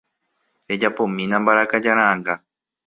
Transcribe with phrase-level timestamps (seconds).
[0.75, 2.33] Ejapomína mbarakaja ra'ãnga.